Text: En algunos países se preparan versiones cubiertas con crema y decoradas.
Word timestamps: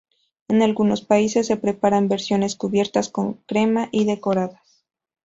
En 0.47 0.63
algunos 0.63 1.03
países 1.03 1.45
se 1.45 1.57
preparan 1.57 2.09
versiones 2.09 2.55
cubiertas 2.55 3.09
con 3.09 3.35
crema 3.45 3.87
y 3.91 4.05
decoradas. 4.05 4.83